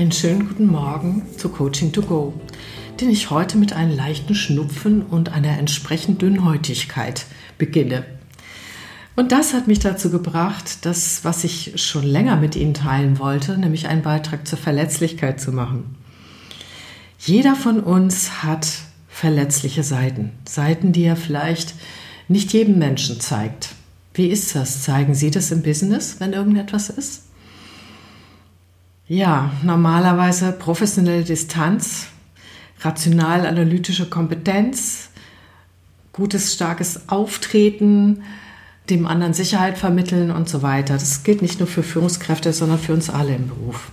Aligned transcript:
Einen 0.00 0.12
schönen 0.12 0.48
guten 0.48 0.66
Morgen 0.66 1.26
zu 1.36 1.50
Coaching 1.50 1.92
to 1.92 2.00
Go, 2.00 2.32
den 3.02 3.10
ich 3.10 3.28
heute 3.28 3.58
mit 3.58 3.74
einem 3.74 3.94
leichten 3.94 4.34
Schnupfen 4.34 5.02
und 5.02 5.30
einer 5.30 5.58
entsprechend 5.58 6.22
Dünnhäutigkeit 6.22 7.26
beginne. 7.58 8.06
Und 9.14 9.30
das 9.30 9.52
hat 9.52 9.66
mich 9.66 9.78
dazu 9.78 10.10
gebracht, 10.10 10.86
das, 10.86 11.22
was 11.22 11.44
ich 11.44 11.72
schon 11.82 12.04
länger 12.04 12.36
mit 12.36 12.56
Ihnen 12.56 12.72
teilen 12.72 13.18
wollte, 13.18 13.58
nämlich 13.58 13.88
einen 13.88 14.00
Beitrag 14.00 14.48
zur 14.48 14.56
Verletzlichkeit 14.56 15.38
zu 15.38 15.52
machen. 15.52 15.96
Jeder 17.18 17.54
von 17.54 17.78
uns 17.80 18.42
hat 18.42 18.68
verletzliche 19.06 19.82
Seiten, 19.82 20.30
Seiten, 20.48 20.92
die 20.92 21.04
er 21.04 21.16
vielleicht 21.16 21.74
nicht 22.26 22.54
jedem 22.54 22.78
Menschen 22.78 23.20
zeigt. 23.20 23.74
Wie 24.14 24.28
ist 24.28 24.56
das? 24.56 24.82
Zeigen 24.82 25.14
Sie 25.14 25.30
das 25.30 25.50
im 25.50 25.60
Business, 25.60 26.16
wenn 26.20 26.32
irgendetwas 26.32 26.88
ist? 26.88 27.24
Ja, 29.10 29.50
normalerweise 29.64 30.52
professionelle 30.52 31.24
Distanz, 31.24 32.06
rational-analytische 32.78 34.08
Kompetenz, 34.08 35.10
gutes, 36.12 36.54
starkes 36.54 37.08
Auftreten, 37.08 38.22
dem 38.88 39.08
anderen 39.08 39.34
Sicherheit 39.34 39.78
vermitteln 39.78 40.30
und 40.30 40.48
so 40.48 40.62
weiter. 40.62 40.94
Das 40.94 41.24
gilt 41.24 41.42
nicht 41.42 41.58
nur 41.58 41.66
für 41.66 41.82
Führungskräfte, 41.82 42.52
sondern 42.52 42.78
für 42.78 42.92
uns 42.92 43.10
alle 43.10 43.34
im 43.34 43.48
Beruf. 43.48 43.90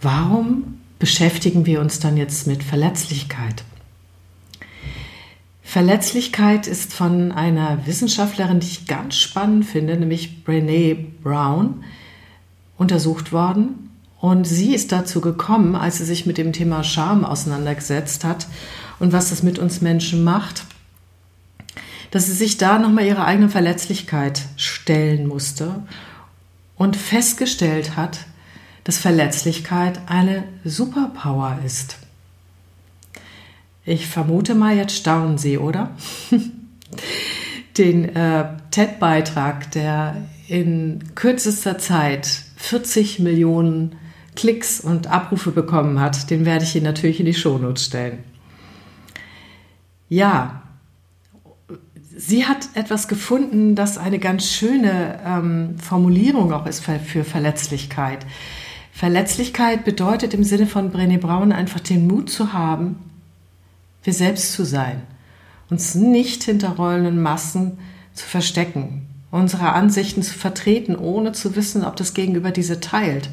Warum 0.00 0.78
beschäftigen 1.00 1.66
wir 1.66 1.80
uns 1.80 1.98
dann 1.98 2.16
jetzt 2.16 2.46
mit 2.46 2.62
Verletzlichkeit? 2.62 3.64
Verletzlichkeit 5.64 6.68
ist 6.68 6.94
von 6.94 7.32
einer 7.32 7.84
Wissenschaftlerin, 7.84 8.60
die 8.60 8.68
ich 8.68 8.86
ganz 8.86 9.16
spannend 9.16 9.64
finde, 9.64 9.96
nämlich 9.96 10.44
Brene 10.44 10.94
Brown, 11.20 11.82
untersucht 12.76 13.32
worden. 13.32 13.87
Und 14.20 14.44
sie 14.46 14.74
ist 14.74 14.90
dazu 14.90 15.20
gekommen, 15.20 15.76
als 15.76 15.98
sie 15.98 16.04
sich 16.04 16.26
mit 16.26 16.38
dem 16.38 16.52
Thema 16.52 16.82
Scham 16.82 17.24
auseinandergesetzt 17.24 18.24
hat 18.24 18.48
und 18.98 19.12
was 19.12 19.30
das 19.30 19.42
mit 19.42 19.58
uns 19.58 19.80
Menschen 19.80 20.24
macht, 20.24 20.64
dass 22.10 22.26
sie 22.26 22.32
sich 22.32 22.56
da 22.56 22.78
nochmal 22.78 23.04
ihre 23.04 23.24
eigene 23.24 23.48
Verletzlichkeit 23.48 24.42
stellen 24.56 25.26
musste 25.26 25.82
und 26.76 26.96
festgestellt 26.96 27.96
hat, 27.96 28.20
dass 28.84 28.98
Verletzlichkeit 28.98 30.00
eine 30.06 30.44
Superpower 30.64 31.58
ist. 31.64 31.98
Ich 33.84 34.06
vermute 34.06 34.54
mal, 34.54 34.76
jetzt 34.76 34.96
staunen 34.96 35.38
Sie, 35.38 35.58
oder? 35.58 35.90
Den 37.78 38.14
äh, 38.16 38.44
TED-Beitrag, 38.70 39.70
der 39.70 40.16
in 40.48 41.04
kürzester 41.14 41.78
Zeit 41.78 42.26
40 42.56 43.18
Millionen 43.20 43.96
Klicks 44.38 44.78
und 44.78 45.08
Abrufe 45.08 45.50
bekommen 45.50 46.00
hat, 46.00 46.30
den 46.30 46.44
werde 46.44 46.64
ich 46.64 46.76
Ihnen 46.76 46.84
natürlich 46.84 47.18
in 47.18 47.26
die 47.26 47.34
Shownotes 47.34 47.86
stellen. 47.86 48.20
Ja, 50.08 50.62
sie 52.16 52.46
hat 52.46 52.68
etwas 52.74 53.08
gefunden, 53.08 53.74
das 53.74 53.98
eine 53.98 54.20
ganz 54.20 54.48
schöne 54.48 55.18
ähm, 55.26 55.76
Formulierung 55.80 56.52
auch 56.52 56.66
ist 56.66 56.84
für, 56.84 57.00
für 57.00 57.24
Verletzlichkeit. 57.24 58.24
Verletzlichkeit 58.92 59.84
bedeutet 59.84 60.34
im 60.34 60.44
Sinne 60.44 60.68
von 60.68 60.92
Brené 60.92 61.18
Brown 61.18 61.50
einfach 61.50 61.80
den 61.80 62.06
Mut 62.06 62.30
zu 62.30 62.52
haben, 62.52 62.94
wir 64.04 64.12
selbst 64.12 64.52
zu 64.52 64.64
sein, 64.64 65.02
uns 65.68 65.96
nicht 65.96 66.44
hinter 66.44 66.76
rollenden 66.76 67.20
Massen 67.20 67.78
zu 68.14 68.24
verstecken, 68.24 69.08
unsere 69.32 69.72
Ansichten 69.72 70.22
zu 70.22 70.38
vertreten, 70.38 70.94
ohne 70.94 71.32
zu 71.32 71.56
wissen, 71.56 71.84
ob 71.84 71.96
das 71.96 72.14
Gegenüber 72.14 72.52
diese 72.52 72.78
teilt 72.78 73.30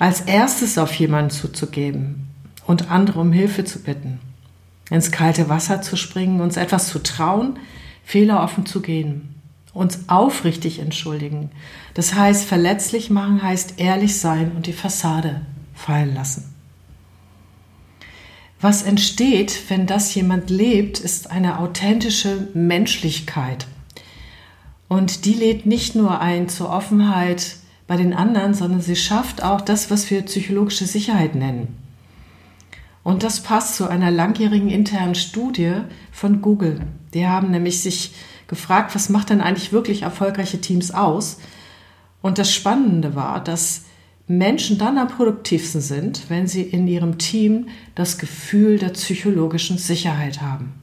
als 0.00 0.22
erstes 0.22 0.78
auf 0.78 0.92
jemanden 0.94 1.30
zuzugeben 1.30 2.26
und 2.66 2.90
andere 2.90 3.20
um 3.20 3.32
Hilfe 3.32 3.64
zu 3.64 3.80
bitten, 3.80 4.18
ins 4.90 5.12
kalte 5.12 5.48
Wasser 5.48 5.82
zu 5.82 5.94
springen, 5.96 6.40
uns 6.40 6.56
etwas 6.56 6.88
zu 6.88 7.00
trauen, 7.00 7.58
Fehler 8.02 8.42
offen 8.42 8.64
zu 8.64 8.80
gehen, 8.80 9.34
uns 9.74 10.08
aufrichtig 10.08 10.78
entschuldigen. 10.78 11.50
Das 11.94 12.14
heißt, 12.14 12.46
verletzlich 12.46 13.10
machen 13.10 13.42
heißt 13.42 13.74
ehrlich 13.76 14.18
sein 14.18 14.52
und 14.56 14.66
die 14.66 14.72
Fassade 14.72 15.42
fallen 15.74 16.14
lassen. 16.14 16.54
Was 18.62 18.82
entsteht, 18.82 19.64
wenn 19.68 19.86
das 19.86 20.14
jemand 20.14 20.48
lebt, 20.48 20.98
ist 20.98 21.30
eine 21.30 21.58
authentische 21.58 22.48
Menschlichkeit. 22.54 23.66
Und 24.88 25.26
die 25.26 25.34
lädt 25.34 25.66
nicht 25.66 25.94
nur 25.94 26.20
ein 26.20 26.48
zur 26.48 26.70
Offenheit 26.70 27.56
bei 27.90 27.96
den 27.96 28.14
anderen, 28.14 28.54
sondern 28.54 28.80
sie 28.80 28.94
schafft 28.94 29.42
auch 29.42 29.60
das, 29.60 29.90
was 29.90 30.12
wir 30.12 30.22
psychologische 30.22 30.86
Sicherheit 30.86 31.34
nennen. 31.34 31.76
Und 33.02 33.24
das 33.24 33.42
passt 33.42 33.74
zu 33.74 33.88
einer 33.88 34.12
langjährigen 34.12 34.68
internen 34.70 35.16
Studie 35.16 35.72
von 36.12 36.40
Google. 36.40 36.82
Die 37.14 37.26
haben 37.26 37.50
nämlich 37.50 37.82
sich 37.82 38.12
gefragt, 38.46 38.94
was 38.94 39.08
macht 39.08 39.30
denn 39.30 39.40
eigentlich 39.40 39.72
wirklich 39.72 40.02
erfolgreiche 40.02 40.60
Teams 40.60 40.92
aus? 40.92 41.38
Und 42.22 42.38
das 42.38 42.54
Spannende 42.54 43.16
war, 43.16 43.42
dass 43.42 43.86
Menschen 44.28 44.78
dann 44.78 44.96
am 44.96 45.08
produktivsten 45.08 45.80
sind, 45.80 46.30
wenn 46.30 46.46
sie 46.46 46.62
in 46.62 46.86
ihrem 46.86 47.18
Team 47.18 47.70
das 47.96 48.18
Gefühl 48.18 48.78
der 48.78 48.90
psychologischen 48.90 49.78
Sicherheit 49.78 50.40
haben. 50.40 50.74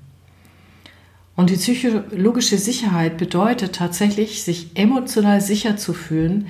Und 1.38 1.52
die 1.52 1.56
psychologische 1.56 2.58
Sicherheit 2.58 3.18
bedeutet 3.18 3.76
tatsächlich, 3.76 4.44
sich 4.44 4.72
emotional 4.76 5.40
sicher 5.40 5.78
zu 5.78 5.94
fühlen, 5.94 6.48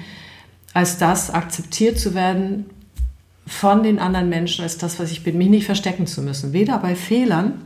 als 0.73 0.97
das 0.97 1.31
akzeptiert 1.31 1.99
zu 1.99 2.13
werden 2.13 2.65
von 3.45 3.83
den 3.83 3.99
anderen 3.99 4.29
Menschen, 4.29 4.63
als 4.63 4.77
das, 4.77 4.99
was 4.99 5.11
ich 5.11 5.23
bin, 5.23 5.37
mich 5.37 5.49
nicht 5.49 5.65
verstecken 5.65 6.07
zu 6.07 6.21
müssen. 6.21 6.53
Weder 6.53 6.77
bei 6.79 6.95
Fehlern 6.95 7.61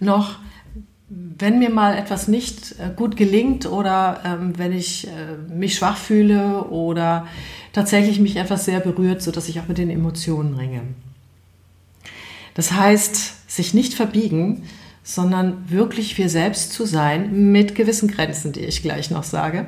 noch 0.00 0.38
wenn 1.38 1.58
mir 1.58 1.70
mal 1.70 1.96
etwas 1.96 2.28
nicht 2.28 2.76
äh, 2.78 2.90
gut 2.94 3.16
gelingt 3.16 3.66
oder 3.66 4.20
ähm, 4.24 4.58
wenn 4.58 4.72
ich 4.72 5.06
äh, 5.06 5.52
mich 5.52 5.76
schwach 5.76 5.96
fühle 5.96 6.64
oder 6.64 7.26
tatsächlich 7.72 8.20
mich 8.20 8.36
etwas 8.36 8.64
sehr 8.64 8.80
berührt, 8.80 9.22
sodass 9.22 9.48
ich 9.48 9.60
auch 9.60 9.68
mit 9.68 9.78
den 9.78 9.90
Emotionen 9.90 10.54
ringe. 10.54 10.82
Das 12.54 12.72
heißt, 12.72 13.50
sich 13.50 13.74
nicht 13.74 13.94
verbiegen, 13.94 14.62
sondern 15.02 15.70
wirklich 15.70 16.16
wir 16.16 16.28
selbst 16.28 16.72
zu 16.72 16.86
sein, 16.86 17.52
mit 17.52 17.74
gewissen 17.74 18.08
Grenzen, 18.08 18.52
die 18.52 18.60
ich 18.60 18.80
gleich 18.80 19.10
noch 19.10 19.24
sage, 19.24 19.66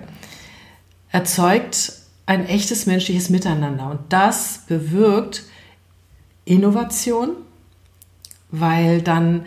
erzeugt 1.16 1.94
ein 2.27 2.47
echtes 2.47 2.84
menschliches 2.84 3.31
Miteinander. 3.31 3.91
Und 3.91 4.00
das 4.10 4.65
bewirkt 4.69 5.44
Innovation, 6.44 7.31
weil 8.50 9.00
dann 9.00 9.47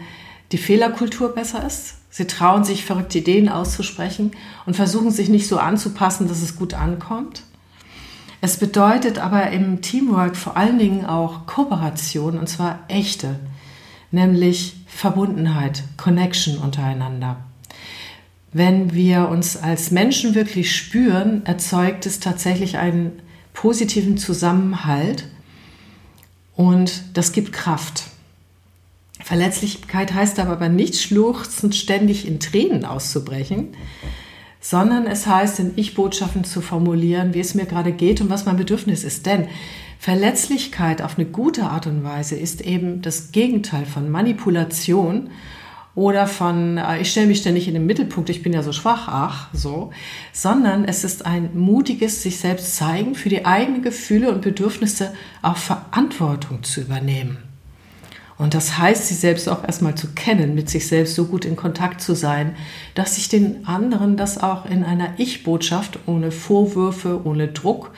die 0.52 0.58
Fehlerkultur 0.58 1.36
besser 1.36 1.64
ist. 1.64 1.98
Sie 2.10 2.26
trauen 2.26 2.64
sich, 2.64 2.86
verrückte 2.86 3.20
Ideen 3.20 3.50
auszusprechen 3.50 4.32
und 4.66 4.76
versuchen 4.76 5.12
sich 5.12 5.30
nicht 5.30 5.48
so 5.48 5.60
anzupassen, 5.60 6.28
dass 6.28 6.42
es 6.42 6.56
gut 6.56 6.74
ankommt. 6.74 7.44
Es 8.42 8.58
bedeutet 8.58 9.20
aber 9.20 9.52
im 9.52 9.84
Teamwork 9.84 10.38
vor 10.38 10.58
allen 10.58 10.80
Dingen 10.80 11.06
auch 11.06 11.46
Kooperation, 11.46 12.40
und 12.40 12.50
zwar 12.50 12.80
echte, 12.88 13.40
nämlich 14.10 14.76
Verbundenheit, 14.88 15.84
Connection 15.98 16.58
untereinander. 16.58 17.38
Wenn 18.52 18.94
wir 18.94 19.30
uns 19.30 19.58
als 19.58 19.92
Menschen 19.92 20.34
wirklich 20.34 20.76
spüren, 20.76 21.46
erzeugt 21.46 22.06
es 22.06 22.20
tatsächlich 22.20 22.78
einen 22.78 23.22
positiven 23.54 24.18
Zusammenhalt 24.18 25.28
und 26.56 27.04
das 27.14 27.32
gibt 27.32 27.54
Kraft. 27.54 28.06
Verletzlichkeit 29.22 30.14
heißt 30.14 30.40
aber 30.40 30.70
nicht 30.70 30.96
schluchzend 30.96 31.76
ständig 31.76 32.28
in 32.28 32.40
Tränen 32.40 32.86
auszubrechen, 32.86 33.76
sondern 34.62 35.06
es 35.06 35.28
heißt, 35.28 35.60
in 35.60 35.74
Ich-Botschaften 35.76 36.44
zu 36.44 36.62
formulieren, 36.62 37.34
wie 37.34 37.40
es 37.40 37.54
mir 37.54 37.66
gerade 37.66 37.92
geht 37.92 38.22
und 38.22 38.30
was 38.30 38.46
mein 38.46 38.58
Bedürfnis 38.58 39.04
ist. 39.04 39.26
Denn 39.26 39.48
Verletzlichkeit 40.00 41.02
auf 41.02 41.18
eine 41.18 41.28
gute 41.28 41.64
Art 41.64 41.86
und 41.86 42.04
Weise 42.04 42.36
ist 42.36 42.62
eben 42.62 43.02
das 43.02 43.32
Gegenteil 43.32 43.86
von 43.86 44.10
Manipulation 44.10 45.30
oder 45.96 46.28
von, 46.28 46.78
äh, 46.78 47.02
ich 47.02 47.12
stelle 47.12 47.28
mich 47.28 47.40
ständig 47.40 47.68
in 47.68 47.74
den 47.74 47.86
Mittelpunkt, 47.86 48.30
ich 48.30 48.44
bin 48.44 48.54
ja 48.54 48.64
so 48.64 48.72
schwach, 48.72 49.08
ach, 49.08 49.48
so, 49.54 49.92
sondern 50.32 50.86
es 50.86 51.04
ist 51.04 51.26
ein 51.26 51.50
mutiges 51.54 52.22
sich 52.22 52.40
selbst 52.40 52.76
zeigen, 52.76 53.16
für 53.16 53.30
die 53.30 53.46
eigenen 53.46 53.82
Gefühle 53.82 54.32
und 54.32 54.42
Bedürfnisse 54.42 55.14
auch 55.42 55.58
Verantwortung 55.58 56.64
zu 56.64 56.82
übernehmen. 56.82 57.38
Und 58.38 58.54
das 58.54 58.78
heißt, 58.78 59.08
sie 59.08 59.16
selbst 59.16 59.50
auch 59.50 59.66
erstmal 59.66 59.96
zu 59.96 60.14
kennen, 60.14 60.56
mit 60.56 60.70
sich 60.70 60.88
selbst 60.88 61.16
so 61.16 61.26
gut 61.26 61.44
in 61.44 61.58
Kontakt 61.58 62.00
zu 62.00 62.16
sein, 62.16 62.56
dass 62.96 63.18
ich 63.18 63.28
den 63.28 63.68
anderen 63.68 64.16
das 64.16 64.42
auch 64.42 64.66
in 64.66 64.86
einer 64.86 65.16
Ich-Botschaft 65.18 66.00
ohne 66.06 66.32
Vorwürfe, 66.32 67.20
ohne 67.26 67.50
Druck, 67.50 67.92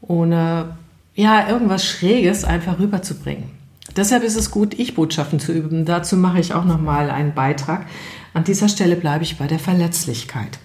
ohne 0.00 0.78
ja 1.14 1.46
irgendwas 1.46 1.84
Schräges 1.84 2.44
einfach 2.44 2.78
rüberzubringen. 2.78 3.59
Deshalb 4.00 4.22
ist 4.22 4.36
es 4.36 4.50
gut, 4.50 4.78
Ich-Botschaften 4.78 5.40
zu 5.40 5.52
üben. 5.52 5.84
Dazu 5.84 6.16
mache 6.16 6.40
ich 6.40 6.54
auch 6.54 6.64
noch 6.64 6.80
mal 6.80 7.10
einen 7.10 7.34
Beitrag. 7.34 7.84
An 8.32 8.44
dieser 8.44 8.70
Stelle 8.70 8.96
bleibe 8.96 9.24
ich 9.24 9.36
bei 9.36 9.46
der 9.46 9.58
Verletzlichkeit. 9.58 10.58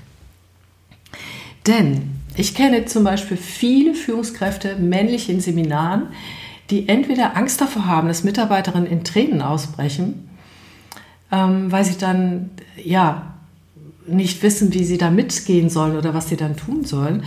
Denn 1.67 2.11
Ich 2.37 2.55
kenne 2.55 2.85
zum 2.85 3.03
Beispiel 3.03 3.35
viele 3.35 3.93
Führungskräfte, 3.93 4.77
männlich 4.77 5.29
in 5.29 5.41
Seminaren, 5.41 6.07
die 6.69 6.87
entweder 6.87 7.35
Angst 7.35 7.59
davor 7.59 7.87
haben, 7.87 8.07
dass 8.07 8.23
Mitarbeiterinnen 8.23 8.89
in 8.89 9.03
Tränen 9.03 9.41
ausbrechen, 9.41 10.29
ähm, 11.29 11.71
weil 11.71 11.83
sie 11.83 11.97
dann 11.97 12.51
ja 12.81 13.33
nicht 14.07 14.43
wissen, 14.43 14.73
wie 14.73 14.85
sie 14.85 14.97
da 14.97 15.11
mitgehen 15.11 15.69
sollen 15.69 15.97
oder 15.97 16.13
was 16.13 16.29
sie 16.29 16.37
dann 16.37 16.55
tun 16.55 16.85
sollen, 16.85 17.23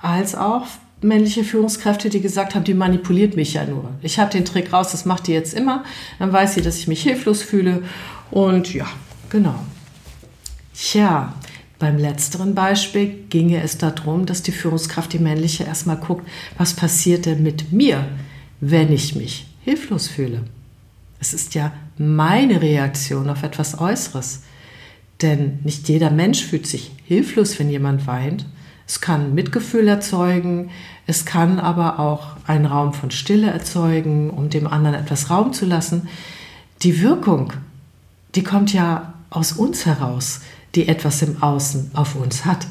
als 0.00 0.34
auch 0.34 0.66
männliche 1.02 1.44
Führungskräfte, 1.44 2.10
die 2.10 2.20
gesagt 2.20 2.54
haben, 2.54 2.64
die 2.64 2.74
manipuliert 2.74 3.36
mich 3.36 3.54
ja 3.54 3.64
nur. 3.64 3.90
Ich 4.02 4.18
habe 4.18 4.30
den 4.30 4.44
Trick 4.44 4.72
raus, 4.72 4.90
das 4.92 5.04
macht 5.04 5.26
die 5.26 5.32
jetzt 5.32 5.54
immer. 5.54 5.84
Dann 6.18 6.32
weiß 6.32 6.54
sie, 6.54 6.62
dass 6.62 6.78
ich 6.78 6.88
mich 6.88 7.02
hilflos 7.02 7.42
fühle. 7.42 7.82
Und 8.30 8.72
ja, 8.74 8.86
genau. 9.28 9.54
Tja, 10.74 11.34
beim 11.78 11.96
letzteren 11.96 12.54
Beispiel 12.54 13.24
ginge 13.30 13.62
es 13.62 13.78
darum, 13.78 14.26
dass 14.26 14.42
die 14.42 14.52
Führungskraft, 14.52 15.12
die 15.12 15.18
männliche, 15.18 15.64
erstmal 15.64 15.96
guckt, 15.96 16.28
was 16.58 16.74
passiert 16.74 17.26
denn 17.26 17.42
mit 17.42 17.72
mir, 17.72 18.06
wenn 18.60 18.92
ich 18.92 19.14
mich 19.16 19.46
hilflos 19.62 20.08
fühle. 20.08 20.42
Es 21.18 21.32
ist 21.34 21.54
ja 21.54 21.72
meine 21.96 22.60
Reaktion 22.62 23.28
auf 23.28 23.42
etwas 23.42 23.78
Äußeres. 23.78 24.42
Denn 25.22 25.58
nicht 25.64 25.88
jeder 25.88 26.10
Mensch 26.10 26.44
fühlt 26.44 26.66
sich 26.66 26.92
hilflos, 27.04 27.58
wenn 27.58 27.70
jemand 27.70 28.06
weint. 28.06 28.46
Es 28.90 29.00
kann 29.00 29.36
Mitgefühl 29.36 29.86
erzeugen, 29.86 30.70
es 31.06 31.24
kann 31.24 31.60
aber 31.60 32.00
auch 32.00 32.36
einen 32.48 32.66
Raum 32.66 32.92
von 32.92 33.12
Stille 33.12 33.48
erzeugen, 33.48 34.30
um 34.30 34.50
dem 34.50 34.66
anderen 34.66 34.96
etwas 34.96 35.30
Raum 35.30 35.52
zu 35.52 35.64
lassen. 35.64 36.08
Die 36.82 37.00
Wirkung, 37.00 37.52
die 38.34 38.42
kommt 38.42 38.72
ja 38.72 39.14
aus 39.30 39.52
uns 39.52 39.86
heraus 39.86 40.40
die 40.74 40.88
etwas 40.88 41.22
im 41.22 41.42
Außen 41.42 41.90
auf 41.94 42.14
uns 42.14 42.44
hat. 42.44 42.66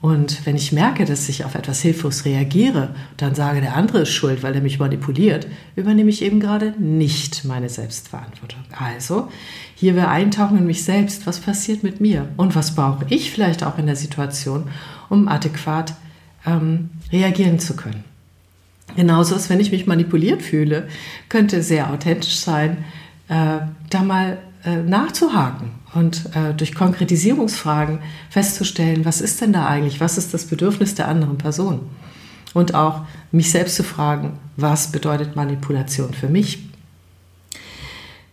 Und 0.00 0.46
wenn 0.46 0.56
ich 0.56 0.72
merke, 0.72 1.04
dass 1.04 1.28
ich 1.28 1.44
auf 1.44 1.54
etwas 1.54 1.82
hilflos 1.82 2.24
reagiere, 2.24 2.94
dann 3.18 3.34
sage, 3.34 3.60
der 3.60 3.76
andere 3.76 4.00
ist 4.00 4.12
schuld, 4.12 4.42
weil 4.42 4.54
er 4.54 4.62
mich 4.62 4.78
manipuliert, 4.78 5.46
übernehme 5.76 6.08
ich 6.08 6.22
eben 6.22 6.40
gerade 6.40 6.72
nicht 6.78 7.44
meine 7.44 7.68
Selbstverantwortung. 7.68 8.60
Also, 8.78 9.28
hier 9.74 9.96
wir 9.96 10.08
eintauchen 10.08 10.56
in 10.56 10.66
mich 10.66 10.84
selbst, 10.84 11.26
was 11.26 11.40
passiert 11.40 11.82
mit 11.82 12.00
mir 12.00 12.28
und 12.38 12.54
was 12.54 12.74
brauche 12.74 13.04
ich 13.10 13.30
vielleicht 13.30 13.62
auch 13.62 13.76
in 13.76 13.86
der 13.86 13.96
Situation, 13.96 14.68
um 15.10 15.28
adäquat 15.28 15.94
ähm, 16.46 16.88
reagieren 17.12 17.58
zu 17.58 17.76
können. 17.76 18.04
Genauso 18.96 19.34
ist, 19.34 19.50
wenn 19.50 19.60
ich 19.60 19.70
mich 19.70 19.86
manipuliert 19.86 20.42
fühle, 20.42 20.88
könnte 21.28 21.62
sehr 21.62 21.90
authentisch 21.90 22.38
sein, 22.38 22.84
äh, 23.28 23.58
da 23.90 24.02
mal 24.02 24.38
äh, 24.64 24.76
nachzuhaken 24.76 25.72
und 25.94 26.24
äh, 26.34 26.54
durch 26.54 26.74
Konkretisierungsfragen 26.74 28.00
festzustellen, 28.30 29.04
was 29.04 29.20
ist 29.20 29.40
denn 29.40 29.52
da 29.52 29.66
eigentlich, 29.66 30.00
was 30.00 30.18
ist 30.18 30.34
das 30.34 30.46
Bedürfnis 30.46 30.94
der 30.94 31.08
anderen 31.08 31.38
Person? 31.38 31.80
Und 32.52 32.74
auch 32.74 33.02
mich 33.30 33.50
selbst 33.50 33.76
zu 33.76 33.84
fragen, 33.84 34.38
was 34.56 34.90
bedeutet 34.90 35.36
Manipulation 35.36 36.14
für 36.14 36.28
mich? 36.28 36.68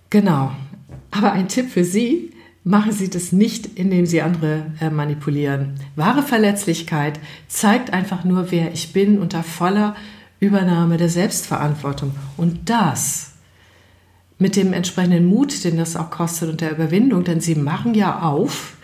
Genau. 0.10 0.52
Aber 1.12 1.32
ein 1.34 1.48
Tipp 1.48 1.70
für 1.70 1.84
Sie, 1.84 2.32
machen 2.68 2.92
Sie 2.92 3.10
das 3.10 3.32
nicht, 3.32 3.66
indem 3.78 4.06
Sie 4.06 4.22
andere 4.22 4.66
äh, 4.80 4.90
manipulieren. 4.90 5.76
Wahre 5.96 6.22
Verletzlichkeit 6.22 7.20
zeigt 7.48 7.94
einfach 7.94 8.24
nur, 8.24 8.52
wer 8.52 8.74
ich 8.74 8.94
bin 8.94 9.20
unter 9.20 9.42
voller 9.42 9.96
Übernahme 10.40 10.98
der 10.98 11.10
Selbstverantwortung. 11.10 12.14
Und 12.36 12.70
das 12.70 13.32
mit 14.38 14.56
dem 14.56 14.74
entsprechenden 14.74 15.26
Mut, 15.26 15.64
den 15.64 15.78
das 15.78 15.96
auch 15.96 16.12
kostet 16.12 16.50
und 16.50 16.62
der 16.62 16.72
Überwindung, 16.72 17.24
denn 17.24 17.40
sie 17.40 17.56
machen 17.56 17.96
ja 17.96 18.20
auf. 18.22 18.76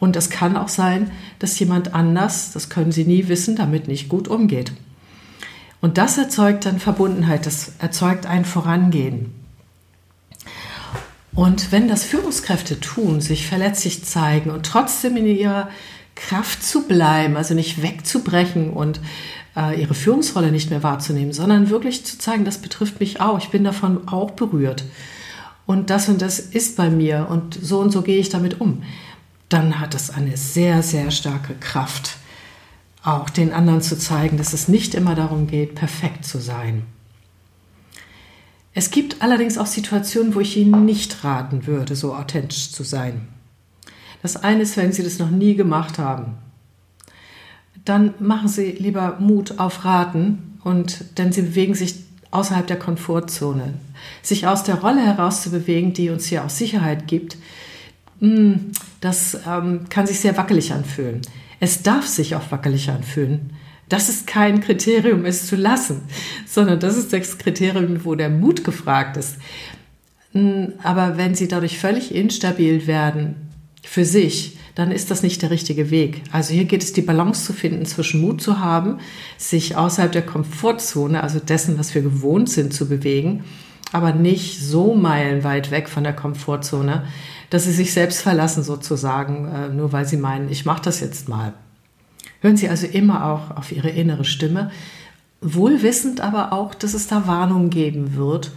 Und 0.00 0.16
es 0.16 0.30
kann 0.30 0.56
auch 0.56 0.68
sein, 0.68 1.10
dass 1.38 1.58
jemand 1.58 1.94
anders, 1.94 2.52
das 2.52 2.70
können 2.70 2.90
sie 2.92 3.04
nie 3.04 3.28
wissen, 3.28 3.54
damit 3.54 3.86
nicht 3.86 4.08
gut 4.08 4.28
umgeht. 4.28 4.72
Und 5.80 5.98
das 5.98 6.18
erzeugt 6.18 6.66
dann 6.66 6.80
Verbundenheit, 6.80 7.46
das 7.46 7.74
erzeugt 7.78 8.26
ein 8.26 8.44
Vorangehen. 8.44 9.45
Und 11.36 11.70
wenn 11.70 11.86
das 11.86 12.02
Führungskräfte 12.02 12.80
tun, 12.80 13.20
sich 13.20 13.46
verletzlich 13.46 14.02
zeigen 14.04 14.50
und 14.50 14.64
trotzdem 14.64 15.18
in 15.18 15.26
ihrer 15.26 15.68
Kraft 16.14 16.64
zu 16.64 16.88
bleiben, 16.88 17.36
also 17.36 17.52
nicht 17.52 17.82
wegzubrechen 17.82 18.70
und 18.70 19.00
äh, 19.54 19.78
ihre 19.78 19.92
Führungsrolle 19.92 20.50
nicht 20.50 20.70
mehr 20.70 20.82
wahrzunehmen, 20.82 21.34
sondern 21.34 21.68
wirklich 21.68 22.06
zu 22.06 22.18
zeigen, 22.18 22.46
das 22.46 22.56
betrifft 22.56 23.00
mich 23.00 23.20
auch, 23.20 23.38
ich 23.38 23.50
bin 23.50 23.64
davon 23.64 24.08
auch 24.08 24.30
berührt. 24.30 24.84
Und 25.66 25.90
das 25.90 26.08
und 26.08 26.22
das 26.22 26.38
ist 26.38 26.74
bei 26.74 26.88
mir 26.88 27.26
und 27.28 27.58
so 27.60 27.80
und 27.80 27.90
so 27.90 28.00
gehe 28.00 28.18
ich 28.18 28.30
damit 28.30 28.58
um. 28.62 28.82
Dann 29.50 29.78
hat 29.78 29.94
es 29.94 30.08
eine 30.08 30.38
sehr, 30.38 30.82
sehr 30.82 31.10
starke 31.10 31.54
Kraft, 31.54 32.16
auch 33.02 33.28
den 33.28 33.52
anderen 33.52 33.82
zu 33.82 33.98
zeigen, 33.98 34.38
dass 34.38 34.54
es 34.54 34.68
nicht 34.68 34.94
immer 34.94 35.14
darum 35.14 35.46
geht, 35.46 35.74
perfekt 35.74 36.24
zu 36.24 36.38
sein. 36.38 36.84
Es 38.76 38.90
gibt 38.90 39.22
allerdings 39.22 39.58
auch 39.58 39.66
Situationen, 39.66 40.36
wo 40.36 40.40
ich 40.40 40.56
Ihnen 40.56 40.84
nicht 40.84 41.24
raten 41.24 41.66
würde, 41.66 41.96
so 41.96 42.14
authentisch 42.14 42.70
zu 42.70 42.84
sein. 42.84 43.26
Das 44.22 44.36
eine 44.36 44.62
ist, 44.62 44.76
wenn 44.76 44.92
Sie 44.92 45.02
das 45.02 45.18
noch 45.18 45.30
nie 45.30 45.56
gemacht 45.56 45.98
haben 45.98 46.36
dann 47.86 48.14
machen 48.18 48.48
Sie 48.48 48.72
lieber 48.72 49.16
Mut 49.20 49.58
auf 49.58 49.84
Raten 49.84 50.58
und 50.62 51.18
denn 51.18 51.32
Sie 51.32 51.42
bewegen 51.42 51.74
sich 51.74 51.94
außerhalb 52.32 52.66
der 52.66 52.78
Komfortzone. 52.78 53.74
Sich 54.22 54.46
aus 54.46 54.64
der 54.64 54.74
Rolle 54.76 55.00
heraus 55.00 55.42
zu 55.42 55.50
bewegen, 55.50 55.94
die 55.94 56.10
uns 56.10 56.26
hier 56.26 56.44
auch 56.44 56.50
Sicherheit 56.50 57.06
gibt, 57.06 57.38
hm, 58.18 58.72
das 59.00 59.38
ähm, 59.46 59.88
kann 59.88 60.06
sich 60.06 60.20
sehr 60.20 60.36
wackelig 60.36 60.72
anfühlen. 60.72 61.22
Es 61.60 61.82
darf 61.82 62.06
sich 62.06 62.34
auch 62.34 62.50
wackelig 62.50 62.90
anfühlen. 62.90 63.50
Das 63.88 64.08
ist 64.08 64.26
kein 64.26 64.60
Kriterium, 64.60 65.24
es 65.24 65.46
zu 65.46 65.56
lassen, 65.56 66.02
sondern 66.46 66.80
das 66.80 66.96
ist 66.96 67.12
das 67.12 67.38
Kriterium, 67.38 68.04
wo 68.04 68.14
der 68.14 68.30
Mut 68.30 68.64
gefragt 68.64 69.16
ist. 69.16 69.36
Aber 70.82 71.16
wenn 71.16 71.34
Sie 71.34 71.48
dadurch 71.48 71.78
völlig 71.78 72.14
instabil 72.14 72.86
werden 72.86 73.36
für 73.82 74.04
sich, 74.04 74.58
dann 74.74 74.90
ist 74.90 75.10
das 75.10 75.22
nicht 75.22 75.40
der 75.40 75.50
richtige 75.50 75.90
Weg. 75.90 76.22
Also 76.32 76.52
hier 76.52 76.66
geht 76.66 76.82
es, 76.82 76.92
die 76.92 77.00
Balance 77.00 77.46
zu 77.46 77.54
finden 77.54 77.86
zwischen 77.86 78.20
Mut 78.20 78.42
zu 78.42 78.60
haben, 78.60 78.98
sich 79.38 79.76
außerhalb 79.76 80.12
der 80.12 80.26
Komfortzone, 80.26 81.22
also 81.22 81.38
dessen, 81.38 81.78
was 81.78 81.94
wir 81.94 82.02
gewohnt 82.02 82.50
sind, 82.50 82.74
zu 82.74 82.86
bewegen, 82.86 83.44
aber 83.92 84.12
nicht 84.12 84.60
so 84.60 84.94
meilenweit 84.94 85.70
weg 85.70 85.88
von 85.88 86.04
der 86.04 86.12
Komfortzone, 86.12 87.04
dass 87.48 87.64
sie 87.64 87.72
sich 87.72 87.94
selbst 87.94 88.20
verlassen 88.20 88.62
sozusagen, 88.62 89.48
äh, 89.48 89.68
nur 89.70 89.92
weil 89.92 90.06
sie 90.06 90.18
meinen, 90.18 90.50
ich 90.50 90.66
mache 90.66 90.82
das 90.82 91.00
jetzt 91.00 91.28
mal. 91.28 91.54
Hören 92.40 92.56
Sie 92.56 92.68
also 92.68 92.86
immer 92.86 93.26
auch 93.26 93.56
auf 93.56 93.72
Ihre 93.72 93.90
innere 93.90 94.24
Stimme, 94.24 94.70
wohlwissend 95.40 96.20
aber 96.20 96.52
auch, 96.52 96.74
dass 96.74 96.94
es 96.94 97.06
da 97.06 97.26
Warnungen 97.26 97.70
geben 97.70 98.16
wird, 98.16 98.52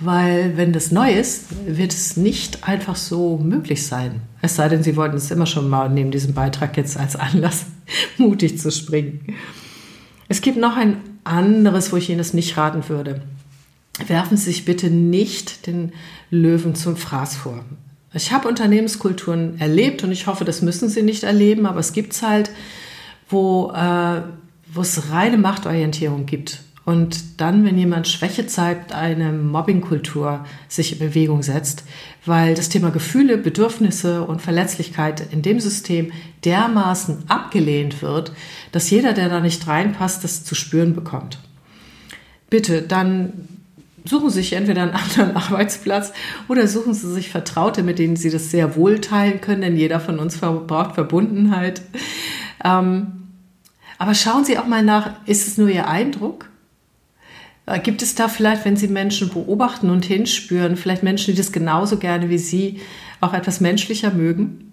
weil 0.00 0.56
wenn 0.56 0.72
das 0.72 0.90
neu 0.90 1.12
ist, 1.12 1.46
wird 1.66 1.92
es 1.92 2.16
nicht 2.16 2.66
einfach 2.66 2.96
so 2.96 3.38
möglich 3.38 3.86
sein. 3.86 4.22
Es 4.40 4.56
sei 4.56 4.68
denn, 4.68 4.82
Sie 4.82 4.96
wollten 4.96 5.16
es 5.16 5.30
immer 5.30 5.46
schon 5.46 5.68
mal 5.68 5.88
neben 5.88 6.10
diesem 6.10 6.34
Beitrag 6.34 6.76
jetzt 6.76 6.96
als 6.96 7.16
Anlass 7.16 7.66
mutig 8.18 8.58
zu 8.58 8.70
springen. 8.70 9.36
Es 10.28 10.40
gibt 10.40 10.56
noch 10.56 10.76
ein 10.76 10.96
anderes, 11.24 11.92
wo 11.92 11.96
ich 11.96 12.08
Ihnen 12.08 12.18
das 12.18 12.34
nicht 12.34 12.56
raten 12.56 12.88
würde. 12.88 13.22
Werfen 14.06 14.36
Sie 14.36 14.44
sich 14.44 14.64
bitte 14.64 14.90
nicht 14.90 15.66
den 15.66 15.92
Löwen 16.30 16.74
zum 16.74 16.96
Fraß 16.96 17.36
vor. 17.36 17.64
Ich 18.14 18.32
habe 18.32 18.48
Unternehmenskulturen 18.48 19.58
erlebt 19.60 20.02
und 20.02 20.10
ich 20.12 20.26
hoffe, 20.26 20.44
das 20.44 20.62
müssen 20.62 20.88
Sie 20.88 21.02
nicht 21.02 21.22
erleben, 21.22 21.66
aber 21.66 21.80
es 21.80 21.92
gibt 21.92 22.12
es 22.12 22.22
halt, 22.22 22.50
wo, 23.32 23.72
äh, 23.74 24.20
es 24.80 25.10
reine 25.10 25.38
Machtorientierung 25.38 26.26
gibt 26.26 26.62
und 26.84 27.40
dann, 27.40 27.64
wenn 27.64 27.78
jemand 27.78 28.08
Schwäche 28.08 28.46
zeigt, 28.46 28.92
eine 28.92 29.32
Mobbingkultur 29.32 30.44
sich 30.68 30.92
in 30.92 30.98
Bewegung 30.98 31.42
setzt, 31.42 31.84
weil 32.26 32.54
das 32.54 32.70
Thema 32.70 32.90
Gefühle, 32.90 33.38
Bedürfnisse 33.38 34.24
und 34.24 34.42
Verletzlichkeit 34.42 35.32
in 35.32 35.42
dem 35.42 35.60
System 35.60 36.10
dermaßen 36.44 37.18
abgelehnt 37.28 38.02
wird, 38.02 38.32
dass 38.72 38.90
jeder, 38.90 39.12
der 39.12 39.28
da 39.28 39.38
nicht 39.38 39.66
reinpasst, 39.68 40.24
das 40.24 40.44
zu 40.44 40.56
spüren 40.56 40.94
bekommt. 40.94 41.38
Bitte, 42.50 42.82
dann 42.82 43.48
suchen 44.04 44.30
Sie 44.30 44.40
sich 44.40 44.54
entweder 44.54 44.82
einen 44.82 44.92
anderen 44.92 45.36
Arbeitsplatz 45.36 46.12
oder 46.48 46.66
suchen 46.66 46.94
Sie 46.94 47.12
sich 47.12 47.30
Vertraute, 47.30 47.84
mit 47.84 48.00
denen 48.00 48.16
Sie 48.16 48.30
das 48.30 48.50
sehr 48.50 48.74
wohl 48.74 49.00
teilen 49.00 49.40
können, 49.40 49.60
denn 49.60 49.76
jeder 49.76 50.00
von 50.00 50.18
uns 50.18 50.38
braucht 50.38 50.96
Verbundenheit. 50.96 51.82
Ähm, 52.64 53.21
aber 53.98 54.14
schauen 54.14 54.44
Sie 54.44 54.58
auch 54.58 54.66
mal 54.66 54.82
nach, 54.82 55.12
ist 55.26 55.46
es 55.46 55.58
nur 55.58 55.68
Ihr 55.68 55.86
Eindruck? 55.86 56.48
Äh, 57.66 57.78
gibt 57.80 58.02
es 58.02 58.14
da 58.14 58.28
vielleicht, 58.28 58.64
wenn 58.64 58.76
Sie 58.76 58.88
Menschen 58.88 59.28
beobachten 59.28 59.90
und 59.90 60.04
hinspüren, 60.04 60.76
vielleicht 60.76 61.02
Menschen, 61.02 61.32
die 61.32 61.38
das 61.38 61.52
genauso 61.52 61.98
gerne 61.98 62.28
wie 62.28 62.38
Sie 62.38 62.80
auch 63.20 63.34
etwas 63.34 63.60
menschlicher 63.60 64.12
mögen? 64.12 64.72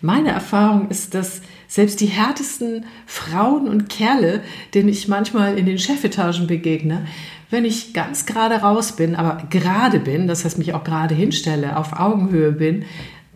Meine 0.00 0.30
Erfahrung 0.30 0.88
ist, 0.90 1.14
dass 1.14 1.40
selbst 1.66 2.00
die 2.00 2.06
härtesten 2.06 2.84
Frauen 3.06 3.68
und 3.68 3.88
Kerle, 3.88 4.42
denen 4.74 4.88
ich 4.88 5.08
manchmal 5.08 5.56
in 5.58 5.64
den 5.64 5.78
Chefetagen 5.78 6.46
begegne, 6.46 7.06
wenn 7.48 7.64
ich 7.64 7.94
ganz 7.94 8.26
gerade 8.26 8.56
raus 8.56 8.96
bin, 8.96 9.14
aber 9.14 9.44
gerade 9.48 10.00
bin, 10.00 10.26
das 10.26 10.44
heißt 10.44 10.58
mich 10.58 10.74
auch 10.74 10.84
gerade 10.84 11.14
hinstelle, 11.14 11.76
auf 11.76 11.98
Augenhöhe 11.98 12.52
bin, 12.52 12.84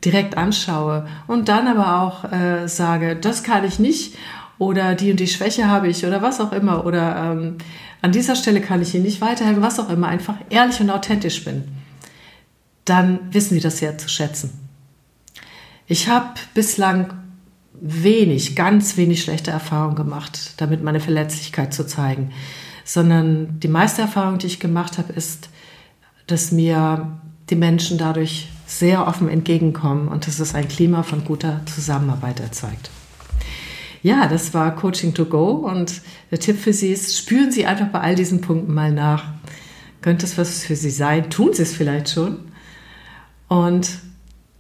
direkt 0.05 0.37
anschaue 0.37 1.07
und 1.27 1.49
dann 1.49 1.67
aber 1.67 2.03
auch 2.03 2.31
äh, 2.33 2.69
sage, 2.69 3.17
das 3.17 3.43
kann 3.43 3.65
ich 3.65 3.79
nicht 3.79 4.17
oder 4.59 4.95
die 4.95 5.11
und 5.11 5.21
die 5.21 5.27
Schwäche 5.27 5.69
habe 5.69 5.89
ich 5.89 6.05
oder 6.05 6.23
was 6.23 6.41
auch 6.41 6.53
immer 6.53 6.87
oder 6.87 7.33
ähm, 7.33 7.57
an 8.03 8.13
dieser 8.13 8.37
Stelle 8.37 8.61
kann 8.61 8.83
ich 8.83 8.95
Ihnen 8.95 9.05
nicht 9.05 9.21
weiterhelfen, 9.21 9.63
was 9.63 9.81
auch 9.81 9.91
immer, 9.91 10.09
einfach 10.09 10.37
ehrlich 10.51 10.81
und 10.81 10.91
authentisch 10.91 11.45
bin, 11.45 11.65
dann 12.85 13.19
wissen 13.33 13.55
Sie 13.55 13.61
das 13.61 13.79
sehr 13.79 13.99
zu 13.99 14.09
schätzen. 14.09 14.51
Ich 15.87 16.09
habe 16.09 16.35
bislang 16.55 17.15
wenig, 17.81 18.57
ganz 18.57 18.97
wenig 18.97 19.23
schlechte 19.23 19.51
Erfahrungen 19.51 19.97
gemacht, 19.97 20.55
damit 20.57 20.83
meine 20.83 21.01
Verletzlichkeit 21.01 21.75
zu 21.75 21.87
zeigen, 21.87 22.33
sondern 22.85 23.61
die 23.61 23.69
meiste 23.69 24.03
Erfahrung, 24.03 24.39
die 24.39 24.47
ich 24.47 24.61
gemacht 24.61 24.99
habe, 24.99 25.13
ist, 25.13 25.51
dass 26.27 26.53
mir 26.53 27.19
die 27.51 27.57
Menschen 27.57 27.99
dadurch 27.99 28.49
sehr 28.67 29.07
offen 29.07 29.29
entgegenkommen 29.29 30.09
und 30.09 30.27
dass 30.27 30.41
es 30.41 30.55
ein 30.55 30.69
Klima 30.69 31.03
von 31.03 31.25
guter 31.25 31.61
Zusammenarbeit 31.67 32.41
erzeugt. 32.41 32.91
Ja, 34.07 34.29
das 34.29 34.55
war 34.55 34.73
Coaching 34.77 35.15
to 35.15 35.25
Go 35.25 35.51
und 35.69 36.01
der 36.31 36.39
Tipp 36.39 36.61
für 36.61 36.73
Sie 36.73 36.93
ist, 36.93 37.19
spüren 37.19 37.51
Sie 37.51 37.67
einfach 37.67 37.89
bei 37.89 37.99
all 37.99 38.15
diesen 38.15 38.41
Punkten 38.41 38.73
mal 38.73 38.93
nach. 38.93 39.25
Könnte 40.01 40.27
es 40.27 40.39
was 40.39 40.63
für 40.63 40.77
Sie 40.77 40.91
sein? 40.91 41.29
Tun 41.29 41.53
Sie 41.53 41.63
es 41.63 41.75
vielleicht 41.75 42.11
schon. 42.11 42.39
Und 43.49 43.99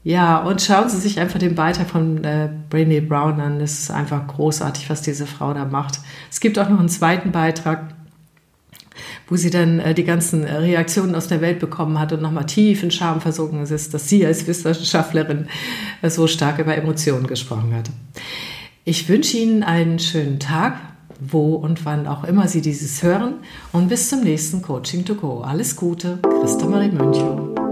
ja, 0.02 0.38
und 0.38 0.62
schauen 0.62 0.88
Sie 0.88 0.98
sich 0.98 1.20
einfach 1.20 1.38
den 1.38 1.54
Beitrag 1.54 1.88
von 1.88 2.24
äh, 2.24 2.48
Brene 2.70 3.00
Brown 3.00 3.40
an. 3.40 3.60
Das 3.60 3.78
ist 3.78 3.92
einfach 3.92 4.26
großartig, 4.26 4.90
was 4.90 5.02
diese 5.02 5.26
Frau 5.26 5.54
da 5.54 5.64
macht. 5.64 6.00
Es 6.28 6.40
gibt 6.40 6.58
auch 6.58 6.68
noch 6.68 6.80
einen 6.80 6.88
zweiten 6.88 7.30
Beitrag, 7.30 7.94
wo 9.28 9.36
sie 9.36 9.50
dann 9.50 9.78
äh, 9.78 9.94
die 9.94 10.02
ganzen 10.02 10.42
äh, 10.42 10.56
Reaktionen 10.56 11.14
aus 11.14 11.28
der 11.28 11.40
Welt 11.40 11.60
bekommen 11.60 12.00
hat 12.00 12.12
und 12.12 12.20
nochmal 12.20 12.46
tief 12.46 12.82
in 12.82 12.90
Scham 12.90 13.20
versunken 13.20 13.62
ist, 13.62 13.94
dass 13.94 14.08
sie 14.08 14.26
als 14.26 14.44
Wissenschaftlerin 14.48 15.46
äh, 16.02 16.10
so 16.10 16.26
stark 16.26 16.58
über 16.58 16.76
Emotionen 16.76 17.28
gesprochen 17.28 17.72
hat. 17.72 17.90
Ich 18.88 19.08
wünsche 19.08 19.36
Ihnen 19.36 19.64
einen 19.64 19.98
schönen 19.98 20.38
Tag, 20.38 20.78
wo 21.18 21.56
und 21.56 21.84
wann 21.84 22.06
auch 22.06 22.22
immer 22.22 22.46
Sie 22.46 22.60
dieses 22.60 23.02
hören 23.02 23.34
und 23.72 23.88
bis 23.88 24.08
zum 24.08 24.20
nächsten 24.22 24.62
Coaching 24.62 25.04
to 25.04 25.16
Go. 25.16 25.40
Alles 25.40 25.74
Gute, 25.74 26.20
Christa 26.22 26.66
Marie 26.66 26.92
Mönchow. 26.92 27.65